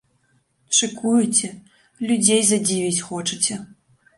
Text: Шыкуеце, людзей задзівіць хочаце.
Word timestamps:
Шыкуеце, 0.77 1.49
людзей 2.07 2.41
задзівіць 2.51 3.05
хочаце. 3.11 3.63